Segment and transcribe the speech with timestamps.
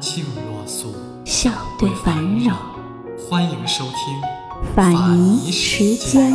[0.00, 0.94] 静若素，
[1.26, 2.74] 笑对烦扰。
[3.18, 6.32] 欢迎收听法尼时间。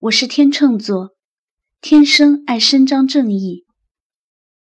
[0.00, 1.10] 我是天秤座，
[1.80, 3.66] 天生爱伸张正义。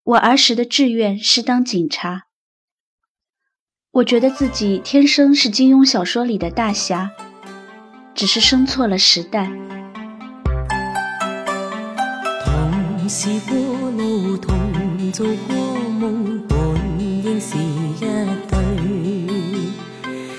[0.03, 2.28] 我儿时的志愿是当警察。
[3.99, 7.11] 我觉得自己天生是金庸小说里的大侠，
[8.15, 9.51] 只是生错了时代。
[12.45, 13.57] 同是过
[13.91, 14.57] 路，同
[15.11, 15.53] 做过
[15.99, 16.57] 梦，本
[16.97, 17.99] 应是一
[18.47, 18.57] 对。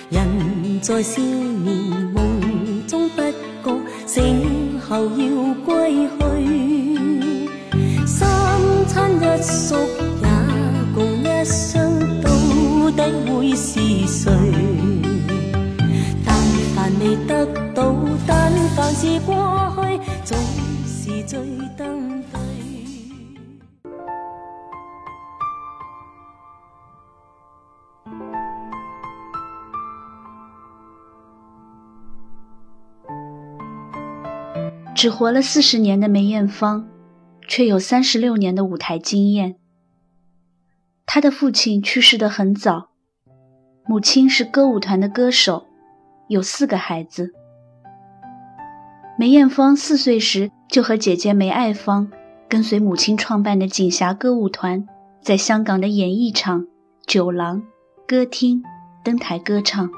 [0.09, 1.77] 人在少年
[2.15, 3.21] 梦中不
[3.63, 7.47] 觉醒后要归去，
[8.07, 8.27] 三
[8.87, 9.43] 餐一
[35.01, 36.87] 只活了四十年的梅艳芳，
[37.49, 39.57] 却有三十六年的舞台经验。
[41.07, 42.91] 她的父亲去世的很早，
[43.87, 45.65] 母亲是歌舞团的歌手，
[46.29, 47.33] 有四个孩子。
[49.19, 52.13] 梅艳芳四岁时就和姐姐梅爱芳
[52.47, 54.87] 跟随母亲创办的锦霞歌舞团，
[55.23, 56.67] 在香港的演艺场、
[57.07, 57.63] 酒廊、
[58.07, 58.63] 歌厅
[59.03, 59.91] 登台歌唱。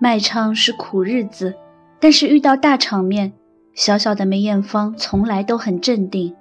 [0.00, 1.56] 卖唱是苦日子。
[2.02, 3.32] 但是遇到大场面，
[3.74, 6.34] 小小的梅艳芳从来都很镇定，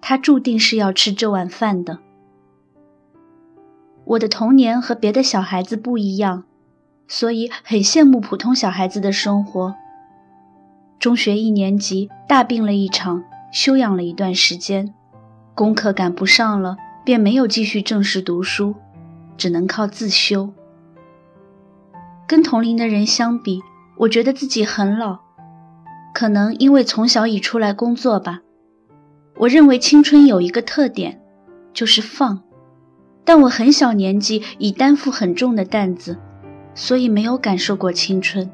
[0.00, 1.98] 她注定是要吃这碗饭的。
[4.06, 6.44] 我的童年和别的小孩子不一样，
[7.06, 9.74] 所以很羡慕普通小孩子的生活。
[10.98, 14.94] 中学一年级大病了一场，休养了一段时间，
[15.54, 18.74] 功课赶不上了，便没有继续正式读书，
[19.36, 20.50] 只能靠自修。
[22.26, 23.60] 跟同龄的人相比。
[24.00, 25.18] 我觉得自己很老，
[26.14, 28.40] 可能因为从小已出来工作吧。
[29.36, 31.20] 我认为青春有一个特点，
[31.74, 32.42] 就是放。
[33.26, 36.16] 但我很小年纪已担负很重的担子，
[36.74, 38.50] 所以没有感受过青春。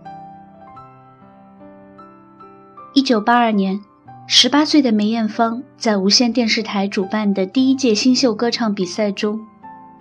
[2.92, 3.80] 一九八二年，
[4.26, 9.46] 十八岁的梅艳芳在无线电视台主办的第一届新秀歌唱比赛中，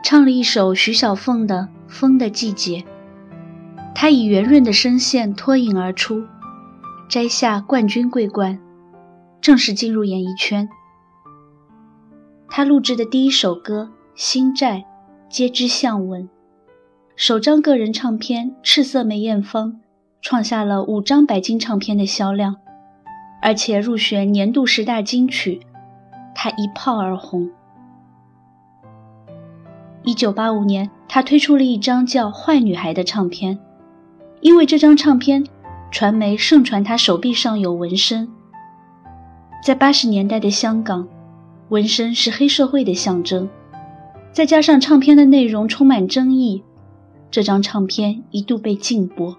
[0.04, 2.80] 唱了一首徐小凤的《风的季节》。
[3.98, 6.26] 他以圆润的声线脱颖而出，
[7.08, 8.60] 摘下冠军桂冠，
[9.40, 10.68] 正式进入演艺圈。
[12.50, 14.80] 他录制的第一首歌《心债》，
[15.30, 16.30] 皆知向闻。
[17.16, 19.72] 首张个人唱片《赤色梅艳芳》
[20.22, 22.58] 创下了五张白金唱片的销量，
[23.42, 25.62] 而且入选年度十大金曲，
[26.36, 27.50] 他一炮而红。
[30.04, 33.58] 一九八五年，他推出了一张叫《坏女孩》的唱片。
[34.46, 35.44] 因为这张唱片，
[35.90, 38.30] 传媒盛传他手臂上有纹身。
[39.64, 41.08] 在八十年代的香港，
[41.70, 43.50] 纹身是黑社会的象征，
[44.32, 46.62] 再加上唱片的内容充满争议，
[47.32, 49.36] 这张唱片一度被禁播。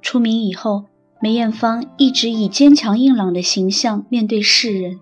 [0.00, 0.84] 出名以后，
[1.20, 5.00] 梅艳芳一直以坚强硬朗的形象面对世人，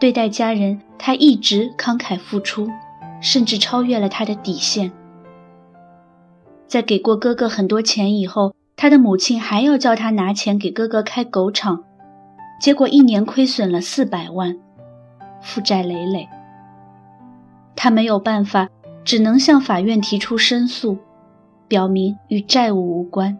[0.00, 2.68] 对待家人，她一直慷慨付出，
[3.20, 4.90] 甚至超越了她的底线。
[6.68, 11.82] 在给过哥哥很多钱以后，他的母亲还要叫他拿钱给哥哥开狗场，
[12.60, 14.54] 结果一年亏损了四百万，
[15.40, 16.28] 负债累累。
[17.74, 18.68] 他没有办法，
[19.02, 20.98] 只能向法院提出申诉，
[21.66, 23.38] 表明与债务无关。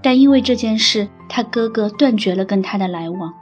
[0.00, 3.34] 但因为这件事，他哥哥断绝了跟他的来往。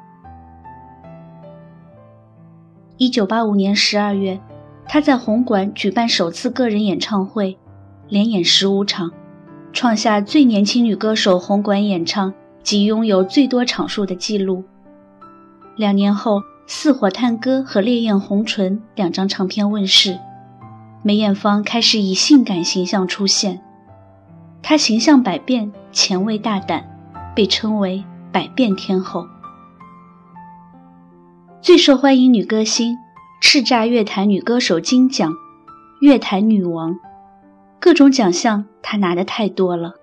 [2.96, 4.40] 一九八五年十二月，
[4.86, 7.58] 他在红馆举办首次个人演唱会。
[8.08, 9.10] 连演十五场，
[9.72, 12.32] 创下最年轻女歌手红馆演唱
[12.62, 14.64] 及拥有最多场数的记录。
[15.76, 20.18] 两年后，《似火探歌》和《烈焰红唇》两张唱片问世，
[21.02, 23.60] 梅艳芳开始以性感形象出现。
[24.62, 26.84] 她形象百变，前卫大胆，
[27.36, 28.02] 被称为
[28.32, 29.26] “百变天后”。
[31.60, 32.96] 最受欢迎女歌星，
[33.42, 35.34] 叱咤乐坛女歌手金奖，
[36.00, 36.96] 乐坛女王，
[37.80, 39.94] 各种奖项他拿的太多了。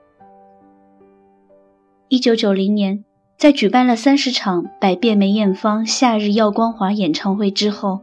[2.07, 3.03] 一九九零年，
[3.37, 8.01] 在举办了三十场“百变梅艳芳夏日耀光华”演唱会之后，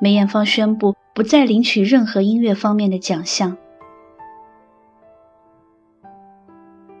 [0.00, 3.56] 梅艳芳宣布不再领取任何音乐方面的奖项。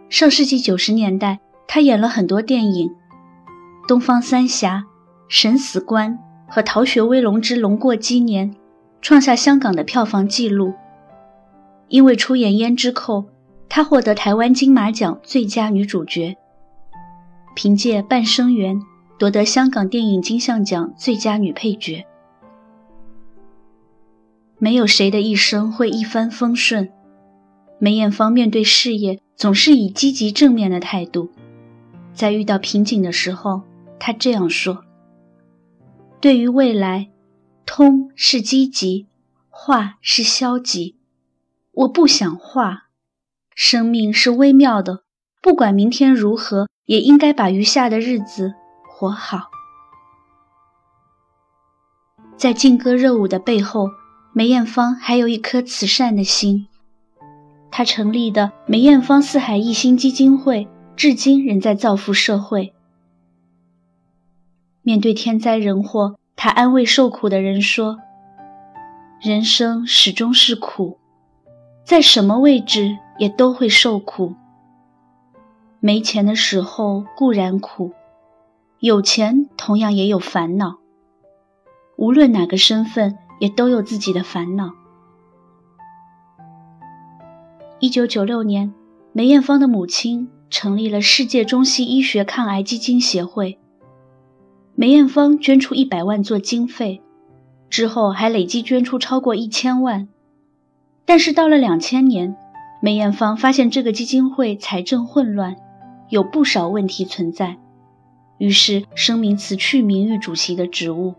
[0.08, 1.38] 上世纪九十年代，
[1.68, 2.88] 他演了很多电影，
[3.86, 4.78] 《东方三侠》
[5.28, 6.18] 《神死官》
[6.52, 8.50] 和《逃学威龙之龙过鸡年》，
[9.00, 10.74] 创下香港的票房纪录。
[11.92, 13.18] 因为出演《胭脂扣》，
[13.68, 16.38] 她获得台湾金马奖最佳女主角。
[17.54, 18.76] 凭借《半生缘》
[19.18, 22.06] 夺得香港电影金像奖最佳女配角。
[24.58, 26.90] 没有谁的一生会一帆风顺，
[27.78, 29.20] 梅艳芳面对事业。
[29.36, 31.28] 总是以积极正面的态度，
[32.14, 33.62] 在遇到瓶颈的时候，
[33.98, 34.84] 她这样说
[36.20, 37.10] ：“对于未来，
[37.66, 39.08] 通是积极，
[39.50, 40.96] 化是消极。
[41.72, 42.84] 我不想化。
[43.54, 45.04] 生命是微妙的，
[45.42, 48.54] 不管明天如何，也应该把余下的日子
[48.88, 49.50] 活好。”
[52.36, 53.88] 在劲歌热舞的背后，
[54.32, 56.66] 梅艳芳还有一颗慈善的心。
[57.70, 60.66] 她成立的梅艳芳四海一心基金会，
[60.96, 62.74] 至今仍在造福社会。
[64.82, 67.98] 面对天灾人祸，她安慰受苦的人说
[69.22, 70.98] ：“人生始终是苦，
[71.84, 74.34] 在什么位置也都会受苦。
[75.80, 77.92] 没钱的时候固然苦，
[78.78, 80.78] 有钱同样也有烦恼。
[81.96, 84.72] 无论哪个身份，也都有自己的烦恼。”
[87.80, 88.72] 一九九六年，
[89.12, 93.58] 梅艳芳的母亲成立了世界中西医学抗癌基金协会。
[94.76, 97.02] 梅艳芳捐出一百万做经费，
[97.68, 100.08] 之后还累计捐出超过一千万。
[101.12, 102.34] 但是到了两千年，
[102.80, 105.56] 梅艳芳发现这个基金会财政混乱，
[106.08, 107.58] 有不少问题存在，
[108.38, 111.12] 于是声明辞去名誉主席的职务。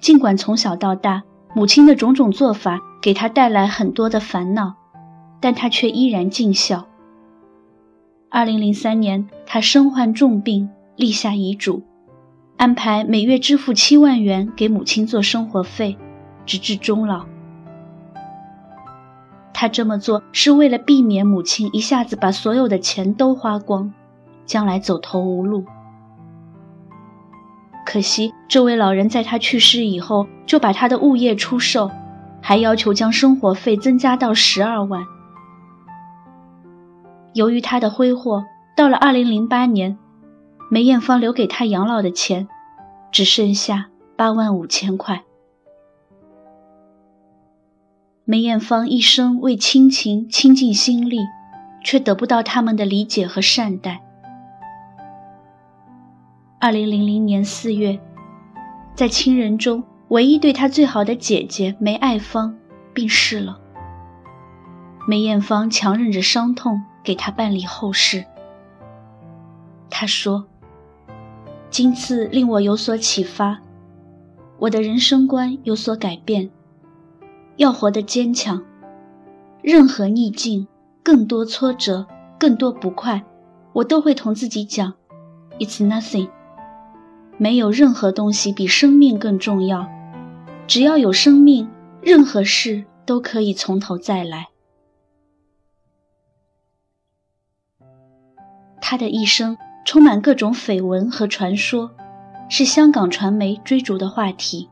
[0.00, 1.24] 尽管从小到大，
[1.54, 2.80] 母亲的种种做法。
[3.02, 4.74] 给他带来很多的烦恼，
[5.38, 6.86] 但他却依然尽孝。
[8.30, 11.82] 二零零三年，他身患重病，立下遗嘱，
[12.56, 15.98] 安排每月支付七万元给母亲做生活费，
[16.46, 17.26] 直至终老。
[19.52, 23.92] 他这么做是为了避免母亲一下子把所有的钱都花光，
[24.46, 25.64] 将来走投无路。
[27.84, 31.90] 可惜，这位老人在他去世以后，就把他的物业出售。
[32.42, 35.04] 还要求将生活费增加到十二万。
[37.34, 38.44] 由于他的挥霍，
[38.76, 39.98] 到了二零零八年，
[40.70, 42.46] 梅艳芳留给他养老的钱
[43.10, 45.24] 只剩下八万五千块。
[48.28, 51.18] 梅艳芳一生为亲情倾尽心力，
[51.84, 54.02] 却得不到他们的理解和善待。
[56.58, 58.00] 二零零零年四月，
[58.96, 59.84] 在亲人中。
[60.08, 62.56] 唯一对她最好的姐姐梅爱芳
[62.94, 63.60] 病逝了，
[65.08, 68.24] 梅艳芳强忍着伤痛给她办理后事。
[69.90, 70.46] 她说
[71.70, 73.58] ：“今次令我有所启发，
[74.60, 76.50] 我的人生观有所改变，
[77.56, 78.62] 要活得坚强。
[79.62, 80.66] 任何逆境、
[81.02, 82.06] 更多挫折、
[82.38, 83.24] 更多不快，
[83.72, 84.94] 我都会同自己讲
[85.58, 86.28] ：‘It's nothing。’
[87.38, 89.88] 没有任何东西比生命更重要。”
[90.66, 91.68] 只要有生命，
[92.02, 94.48] 任何事都可以从头再来。
[98.80, 101.92] 他的一生充满各种绯闻和传说，
[102.48, 104.68] 是香港传媒追逐的话题。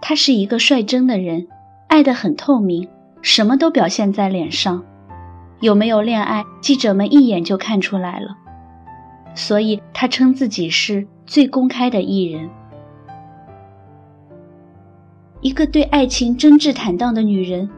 [0.00, 1.46] 他是一个率真的人，
[1.88, 2.88] 爱得很透明，
[3.22, 4.84] 什么都表现在脸上。
[5.60, 8.36] 有没有恋爱，记者们一眼就看出来了。
[9.34, 12.48] 所以他称自己是最公开的艺人。
[15.40, 17.70] 一个对爱情真挚坦荡的女人，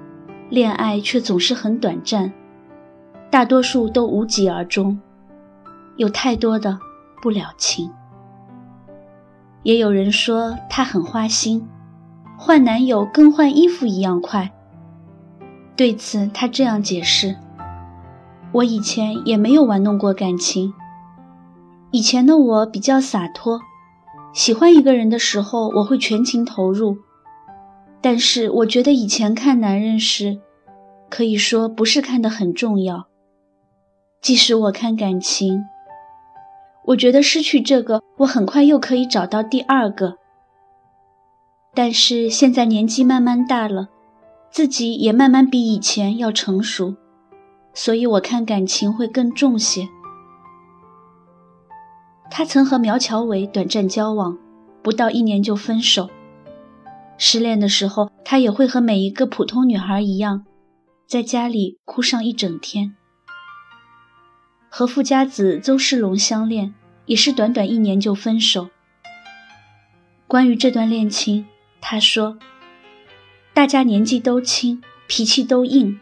[0.49, 2.33] 恋爱却总是很短暂，
[3.31, 4.99] 大多数都无疾而终，
[5.97, 6.79] 有太多的
[7.21, 7.91] 不了情。
[9.63, 11.69] 也有人说她很花心，
[12.45, 14.51] 换男友跟换衣服一样快。
[15.77, 17.37] 对此，她这样解释
[18.51, 20.75] ：“我以前也没有玩弄过感情，
[21.93, 23.61] 以前的我比较洒脱，
[24.35, 26.99] 喜欢一个人的时候，我会全情投入。
[28.01, 30.41] 但是我觉得以前看男人时，
[31.09, 33.07] 可以说不是看得很重要。
[34.21, 35.63] 即使我看感情，
[36.87, 40.17] 我觉得失去这个，我很快又可以找到第二个。
[41.75, 43.89] 但是现在年纪慢慢大了，
[44.51, 46.97] 自己也慢慢比以前要成熟，
[47.73, 49.89] 所以我看感情会更重些。
[52.31, 54.39] 他曾和苗侨伟短暂交往，
[54.83, 56.11] 不到一年就分手。
[57.17, 60.45] 失恋的时候，他也会和每一个普通女孩一样，
[61.07, 62.95] 在家里哭上一整天。
[64.69, 66.75] 和富家子邹世龙相恋，
[67.07, 68.69] 也是短短一年就分手。
[70.27, 71.47] 关于这段恋情，
[71.83, 72.39] 他说
[73.53, 75.99] ：“大家年纪都轻，脾气都硬。”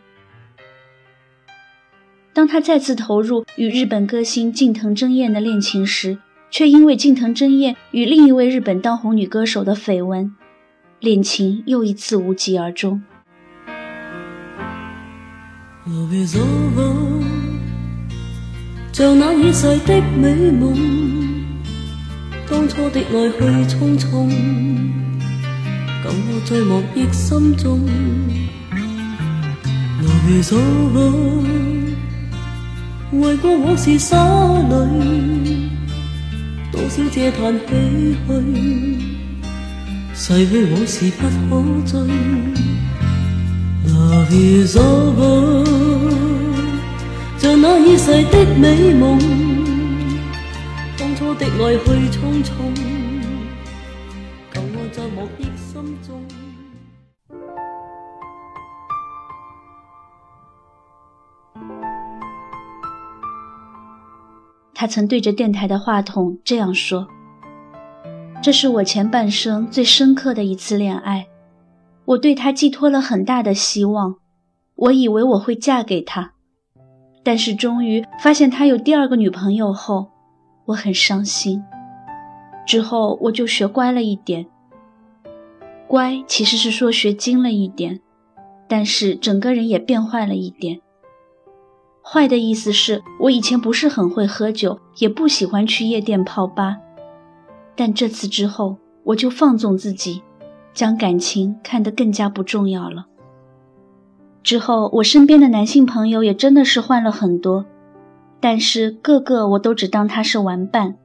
[2.33, 6.19] 当他再次投入与日本歌星近藤真彦的恋情时，
[6.51, 10.37] 却因为近藤真彦与另一位日本当红女歌手的绯闻，
[11.01, 13.03] 恋情又一次无疾而终。
[18.93, 20.77] 像那已逝的美梦，
[22.51, 24.31] 当初的爱去匆匆，
[26.03, 27.81] 感我再忘忆心中。
[30.03, 30.97] ，Love is over，，
[33.13, 34.73] 为过往事洒泪，
[36.73, 37.69] 多少嗟叹唏
[38.27, 38.29] 嘘，
[40.15, 41.93] 逝去往事不可追。
[43.87, 45.67] Love is over。
[47.39, 49.19] 像那已逝的美梦，
[50.99, 52.49] 当初的爱去匆匆，
[64.81, 67.07] 他曾对着电台的话筒这样说
[68.43, 71.27] ：“这是我前半生最深刻的一次恋爱，
[72.07, 74.15] 我对他寄托了很大的希望，
[74.77, 76.33] 我以为我会嫁给他。”
[77.23, 80.09] 但是终于发现他有第二个女朋友后，
[80.65, 81.63] 我很伤心。
[82.67, 84.47] 之后我就学乖了一点。
[85.87, 88.01] 乖其实是说学精了一点，
[88.67, 90.81] 但是整个人也变坏了一点。
[92.13, 96.79] 坏的意思是我以前不是很会喝酒，也不喜欢去夜店泡吧，
[97.77, 100.21] 但这次之后我就放纵自己，
[100.75, 103.07] 将感情看得更加不重要了。
[104.43, 107.65] 之后，我身边的男性朋友也真的是换了很多，
[108.41, 110.97] 但是个个我都只当他是玩伴，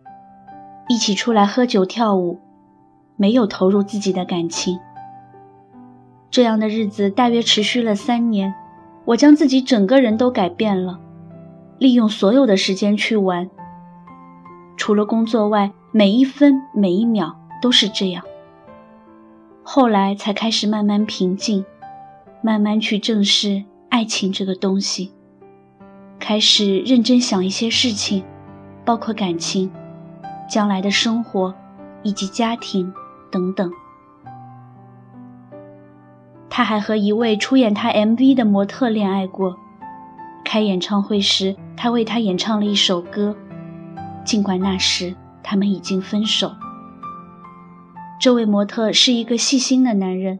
[0.90, 2.40] 一起出来喝酒跳舞，
[3.16, 4.80] 没有投入自己的感情。
[6.32, 8.56] 这样的日子大约持续了三年，
[9.06, 11.00] 我将自己整个人都改变了，
[11.78, 13.50] 利用所有的时间去玩，
[14.76, 18.24] 除了工作外，每一分每一秒都是这样。
[19.64, 21.66] 后来才开始慢慢平静。
[22.42, 25.12] 慢慢去正视爱情这个东西，
[26.20, 28.24] 开始认真想一些事情，
[28.86, 29.72] 包括感情、
[30.48, 31.56] 将来的生活
[32.04, 32.94] 以及家庭
[33.32, 33.72] 等等。
[36.50, 39.58] 他还和一位出演他 MV 的模特恋爱过，
[40.44, 43.36] 开演唱会时他为他演唱了一首歌，
[44.24, 46.54] 尽管那时他们已经分手。
[48.20, 50.40] 这位模特是一个细心的男人。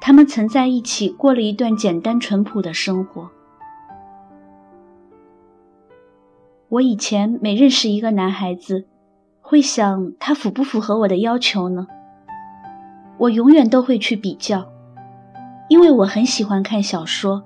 [0.00, 3.30] 他们曾在一起过了一段简单淳朴的生活。
[6.68, 8.86] 我以前每认识一个男孩子，
[9.40, 11.88] 会想他符不符合我的要求呢？
[13.18, 14.68] 我永远都会去比较，
[15.68, 17.44] 因为我很喜欢看小说。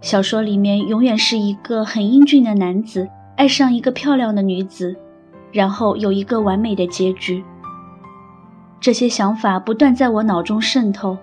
[0.00, 4.96] 小说里面永远是一个很英俊的男子爱上一个漂亮的女子，
[5.52, 7.44] 然后有一个完美的结局。
[8.80, 11.16] 这些想法不断在我脑中渗透。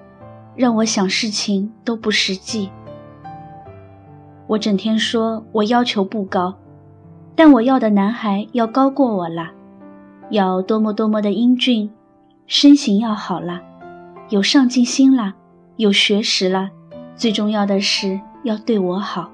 [0.58, 2.72] 让我想事情都不实际。
[4.48, 6.56] 我整天说我要求不高，
[7.36, 9.52] 但我要的男孩要高过我啦，
[10.32, 11.92] 要多么多么的英俊，
[12.48, 13.62] 身形要好啦，
[14.30, 15.36] 有上进心啦，
[15.78, 16.72] 有学识啦，
[17.16, 19.30] 最重要的是要对我好。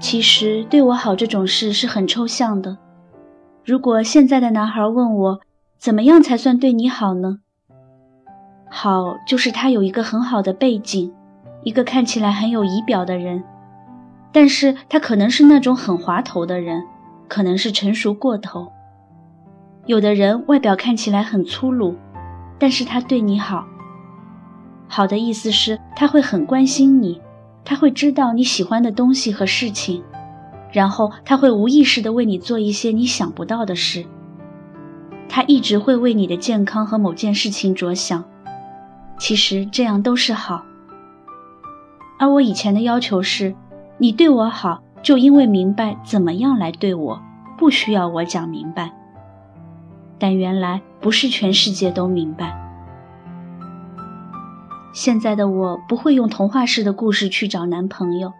[0.00, 2.76] 其实对我好这种事是很抽象的。
[3.64, 5.40] 如果现在的男孩问我，
[5.78, 7.38] 怎么样才算对你好呢？
[8.68, 11.14] 好，就是他有一个很好的背景，
[11.62, 13.44] 一个看起来很有仪表的人，
[14.32, 16.82] 但是他可能是那种很滑头的人，
[17.28, 18.72] 可能是成熟过头。
[19.86, 21.94] 有的人外表看起来很粗鲁，
[22.58, 23.64] 但是他对你好。
[24.88, 27.20] 好的意思是他会很关心你，
[27.64, 30.02] 他会知道你喜欢的东西和事情，
[30.72, 34.06] 然后他会无意识的为你做一些你想不到的事。
[35.28, 38.24] 他一直会为你的健康和某件事情着想，
[39.18, 40.64] 其实这样都是好。
[42.18, 43.54] 而我以前的要求是，
[43.98, 47.20] 你对我好，就因为明白怎么样来对我，
[47.58, 48.92] 不需要我讲明白。
[50.18, 52.65] 但原来不是全世界都明白。
[54.96, 58.32] 现在的我不会用童话式的故事去找男朋友，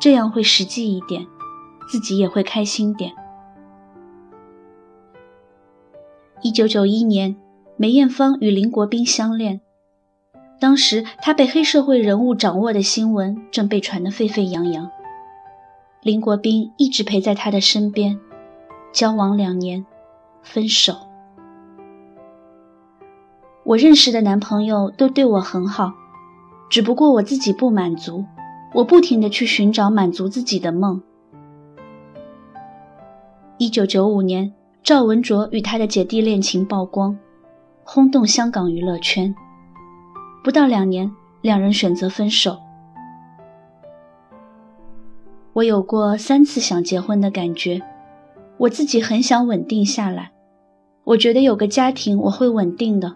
[0.00, 1.26] 这样会实际一点，
[1.90, 3.10] 自己也会开心点。
[6.40, 7.34] 一九九一年，
[7.76, 9.60] 梅艳芳与林国斌相恋，
[10.60, 14.88] 当时他被黑社会人物掌握的新闻正被传得沸沸扬扬。
[16.00, 18.20] 林国斌一直陪在她的身边，
[18.92, 19.84] 交往两年，
[20.44, 21.11] 分手。
[23.64, 25.92] 我认识的男朋友都对我很好，
[26.68, 28.24] 只不过我自己不满足，
[28.74, 31.00] 我不停的去寻找满足自己的梦。
[33.58, 34.52] 一九九五年，
[34.82, 37.16] 赵文卓与他的姐弟恋情曝光，
[37.84, 39.32] 轰动香港娱乐圈。
[40.42, 42.58] 不到两年，两人选择分手。
[45.52, 47.80] 我有过三次想结婚的感觉，
[48.56, 50.32] 我自己很想稳定下来，
[51.04, 53.14] 我觉得有个家庭我会稳定的。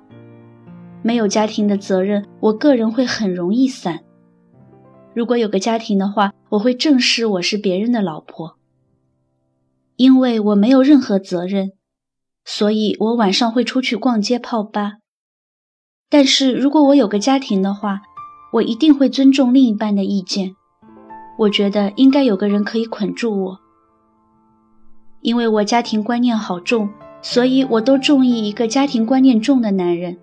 [1.07, 4.01] 没有家庭的责任，我个人会很容易散。
[5.15, 8.57] 如果有个家庭的话，我会正视我是别人的老婆。
[9.95, 11.71] 因为我没有任何责任，
[12.45, 14.95] 所以我晚上会出去逛街泡吧。
[16.11, 18.03] 但是如果我有个家庭的话，
[18.55, 20.57] 我一定会尊重另一半的意见。
[21.39, 23.61] 我觉得应该有个人可以捆住我。
[25.21, 26.91] 因为我家庭观念好重，
[27.23, 30.19] 所以我都中意一个家庭观念重的男人。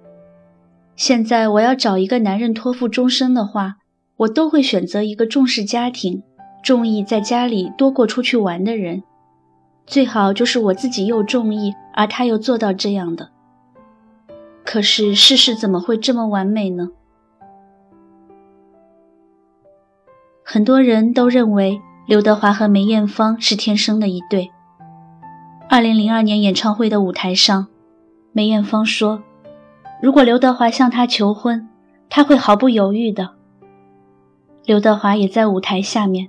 [0.96, 3.78] 现在我要找一个男人托付终身的话，
[4.18, 6.22] 我都会选择一个重视家庭、
[6.64, 9.04] 重意在家里多过出去玩的人，
[9.88, 13.32] 最好就是我自己又中意，而他又做到这样的。
[14.64, 16.90] 可是世事怎么会这么完美呢？
[20.44, 24.52] 很多人都认为刘德华和梅艳芳是天生的一对。
[25.68, 27.68] 二零零二年演唱会的舞台上，
[28.32, 29.24] 梅艳芳说。
[30.04, 31.70] 如果刘德华向她求婚，
[32.10, 33.36] 他会毫不犹豫的。
[34.66, 36.28] 刘德华也在舞台下面，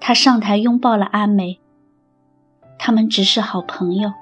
[0.00, 1.60] 他上台拥抱了阿梅。
[2.76, 4.12] 他们只是好朋友。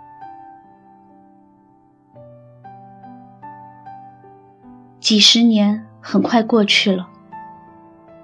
[5.01, 7.09] 几十年很快过去了，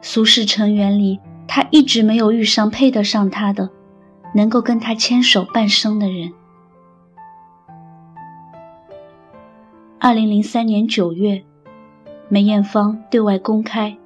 [0.03, 1.18] 苏氏成员里，
[1.49, 3.70] 他一直没有遇上配得上他的，
[4.35, 6.31] 能够跟他牵手半生的人。
[10.03, 11.45] 二零零三年九月，
[12.31, 13.99] 梅艳芳对外公开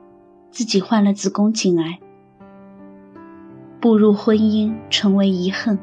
[0.50, 2.00] 自己患了子宫颈癌，
[3.80, 5.78] 步入婚姻成为遗恨，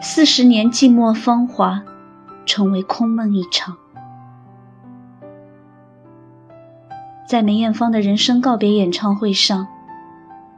[0.00, 1.84] 四十年寂寞芳华
[2.46, 3.76] 成为空梦一场。
[7.28, 9.66] 在梅艳芳的人生告别演唱会上，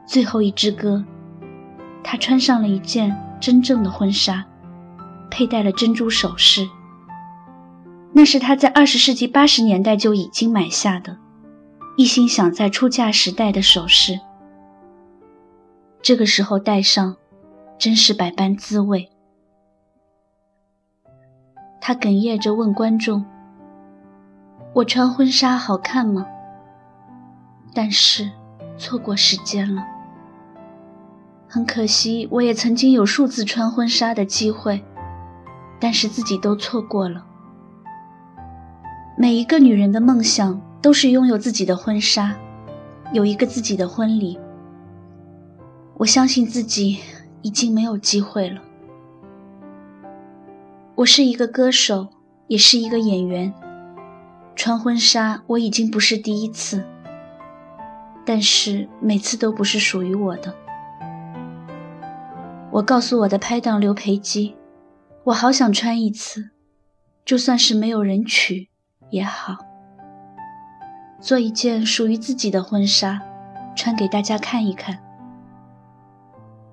[0.05, 1.03] 最后一支歌，
[2.01, 4.45] 她穿上了一件真正的婚纱，
[5.29, 6.65] 佩戴了珍珠首饰。
[8.17, 11.15] 那是他在二十世纪八十年代就已经买下的，
[11.97, 14.19] 一心想在出嫁时戴的首饰。
[16.01, 17.15] 这个时候戴上，
[17.77, 19.11] 真是百般滋味。
[21.79, 23.23] 他哽咽着问观众
[24.73, 26.25] ：“我穿婚纱好看吗？”
[27.71, 28.31] 但是
[28.79, 29.85] 错过时间了。
[31.47, 34.83] 很可惜，我也曾经有数次穿婚纱的机会，
[35.79, 37.26] 但是自己都错过了。
[39.19, 42.37] 每一个女人的梦想都是拥有自己的婚纱，
[43.11, 44.39] 有一个自己的婚礼。
[45.95, 46.99] 我相信自己
[47.41, 48.61] 已经没有机会了。
[50.93, 52.09] 我是一个歌手，
[52.45, 53.51] 也是一个演员，
[54.55, 56.85] 穿婚纱我已经不是第一次，
[58.23, 60.53] 但是每次都不是属于我的。
[62.69, 64.55] 我告诉我的拍档刘培基，
[65.23, 66.51] 我好想穿一次，
[67.25, 68.69] 就算是没有人娶。
[69.09, 69.57] 也好，
[71.19, 73.21] 做一件属于自己的婚纱，
[73.75, 74.99] 穿给大家看一看。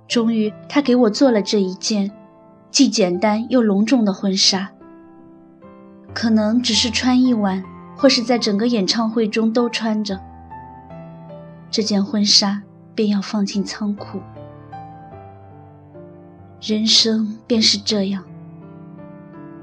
[0.09, 2.11] 终于，他给我做了这一件
[2.71, 4.71] 既简单又隆重的婚纱。
[6.13, 7.65] 可能只是穿一晚，
[7.97, 10.21] 或是在整个演唱会中都穿着
[11.71, 12.63] 这件婚纱，
[12.95, 14.21] 便要放进仓库。
[16.61, 18.25] 人生便是这样，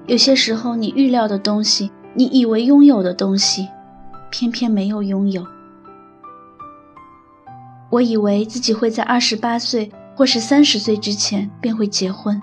[0.08, 1.92] 有些时候你预料的东西。
[2.14, 3.70] 你以为拥有的东西，
[4.30, 5.46] 偏偏没有拥有。
[7.90, 12.42] 我以为自己会在二十八岁或是三十岁之前便会结婚，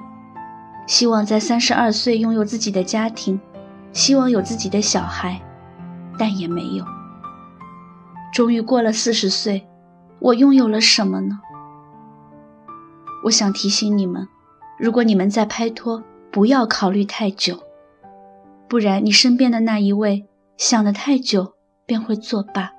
[0.86, 3.40] 希望在三十二岁拥有自己的家庭，
[3.92, 5.40] 希望有自己的小孩，
[6.18, 6.84] 但也没有。
[8.32, 9.66] 终于过了四十岁，
[10.18, 11.40] 我拥有了什么呢？
[13.24, 14.28] 我想提醒你们，
[14.78, 17.58] 如果你们在拍拖，不要考虑太久，
[18.68, 20.26] 不然你身边的那一位
[20.56, 21.54] 想得太久
[21.86, 22.72] 便会作罢。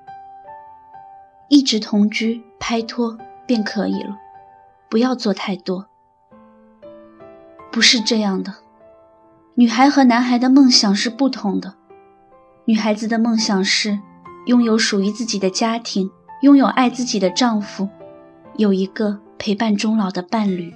[1.48, 4.16] 一直同居拍拖便可以了，
[4.88, 5.86] 不要做太多。
[7.72, 8.54] 不是这样的，
[9.56, 11.74] 女孩和男孩的梦想是不同的。
[12.66, 13.98] 女孩子的梦想是
[14.46, 16.10] 拥有属于自己的家庭，
[16.42, 17.88] 拥有爱自己的丈夫，
[18.56, 20.72] 有一个陪伴终老的伴侣。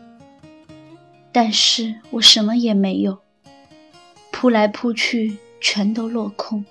[1.33, 3.19] 但是我什么也没有，
[4.45, 6.67] 扑来扑去全都落空。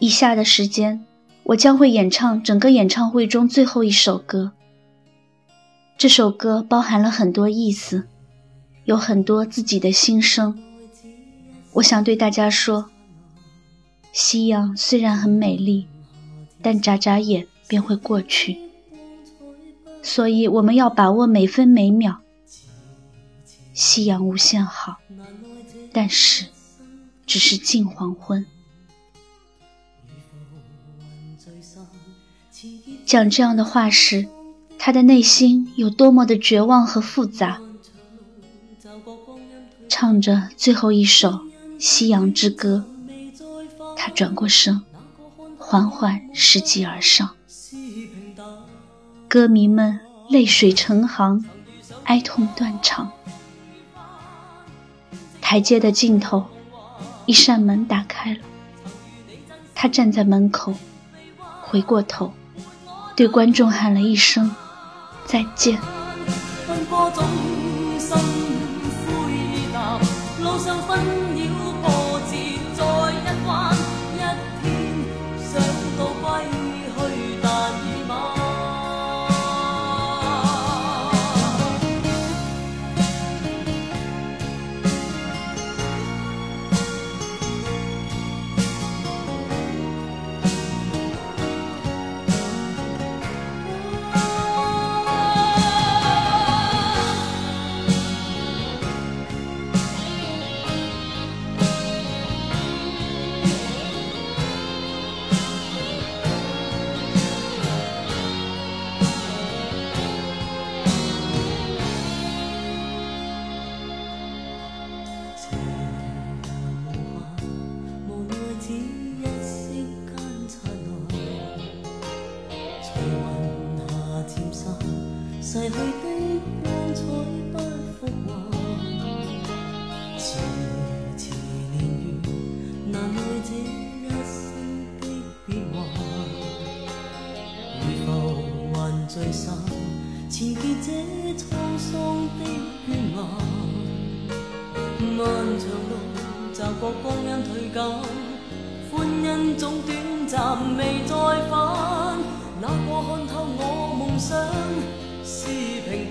[0.00, 1.06] 以下的时间。
[1.44, 4.50] 我将会演唱整个演唱会中最后一首歌。
[5.96, 8.08] 这首歌包含了很多意思，
[8.86, 10.60] 有很多自己的心声。
[11.74, 12.90] 我想对大家说：
[14.10, 15.86] 夕阳虽然很美丽，
[16.60, 18.58] 但眨眨眼便会过去。
[20.02, 22.20] 所以我们要把握每分每秒。
[23.72, 24.96] 夕阳无限好，
[25.92, 26.46] 但是
[27.26, 28.46] 只是近黄昏。
[33.04, 34.28] 讲这样的话时，
[34.78, 37.60] 他的内心有多么的绝望和复杂。
[39.88, 41.30] 唱着最后一首
[41.78, 42.84] 《夕阳之歌》，
[43.96, 44.82] 他转过身，
[45.58, 47.36] 缓缓拾级而上。
[49.28, 51.44] 歌迷们泪水成行，
[52.04, 53.12] 哀痛断肠。
[55.40, 56.46] 台阶的尽头，
[57.26, 58.40] 一扇门打开了，
[59.74, 60.74] 他站在门口，
[61.62, 62.32] 回过头。
[63.16, 64.54] 对观众喊了一声
[65.24, 65.78] 再见。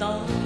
[0.04, 0.43] 平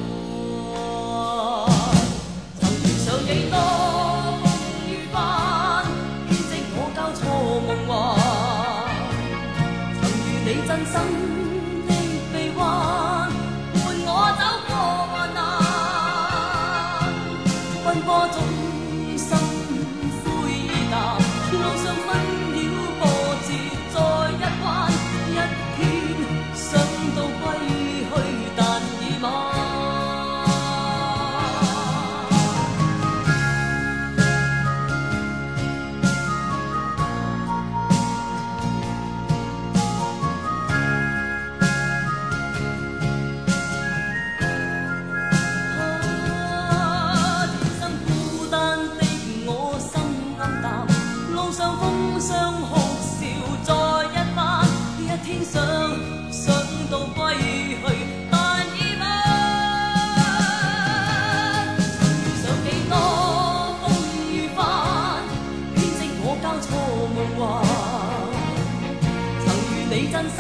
[70.37, 70.39] 心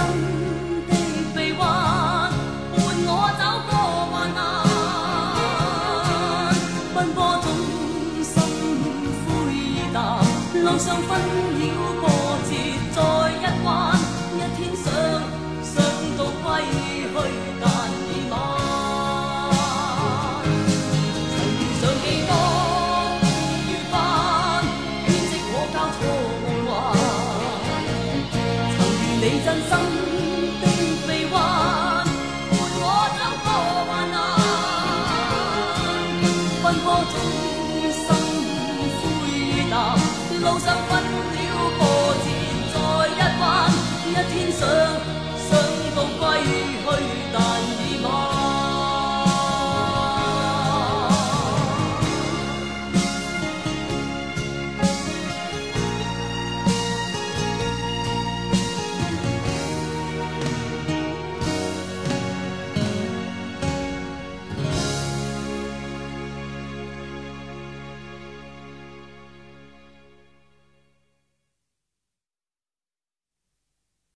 [0.87, 0.91] 的
[1.33, 1.61] 臂弯，
[2.71, 3.71] 伴我走过
[4.11, 4.39] 患难。
[6.93, 7.45] 奔波中
[8.23, 8.29] 心
[9.25, 9.27] 灰
[9.91, 9.97] 淡，
[10.63, 11.09] 路上纷
[11.57, 11.61] 扰
[12.01, 12.03] 波
[12.45, 12.49] 折
[12.93, 12.97] 再
[13.33, 13.65] 一关。
[14.35, 14.85] 一天想
[15.63, 15.73] 想
[16.15, 17.15] 到归去，
[17.59, 17.63] 但
[18.05, 18.33] 已晚。
[21.33, 21.35] 尘
[21.81, 22.31] 上几多
[23.19, 23.23] 苦
[23.67, 23.95] 与烦，
[25.05, 25.99] 编织我交错。
[29.29, 29.71] 你真心
[30.61, 30.65] 的
[31.05, 31.35] 臂弯，
[32.49, 34.79] 一天想想到归去，
[36.63, 36.87] 但已晚。
[36.87, 37.11] 曾
[37.67, 38.07] 遇上几多。
[38.07, 38.63] 人生的悲欢，伴我走过患难。
[38.63, 39.27] 奔波中心灰
[39.69, 39.75] 淡，
[40.39, 41.45] 路上分了
[41.77, 41.79] 波
[42.23, 42.25] 折
[42.71, 42.75] 再
[43.09, 43.43] 一弯，
[44.07, 44.61] 一天想。